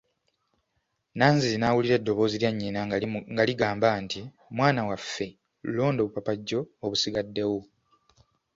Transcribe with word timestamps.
Nanziri 1.17 1.57
n'awulira 1.59 1.95
eddoboozi 1.97 2.35
lya 2.41 2.51
nnyina 2.53 2.79
nga 3.35 3.43
ligamba 3.49 3.87
nti, 4.03 4.21
mwana 4.55 4.81
waffe, 4.89 5.27
londa 5.75 5.99
obupapajjo 6.03 6.59
obusigaddewo. 6.85 7.59